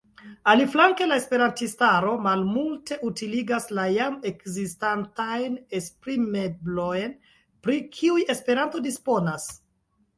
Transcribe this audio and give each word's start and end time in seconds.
Aliflanke 0.51 1.07
la 1.09 1.17
esperantistaro 1.21 2.13
malmulte 2.27 2.97
utiligas 3.11 3.69
la 3.81 3.85
jam 3.99 4.17
ekzistantajn 4.31 5.61
esprim-eblojn, 5.83 7.17
pri 7.67 7.81
kiuj 7.99 8.29
Esperanto 8.37 8.87
disponas. 8.93 9.51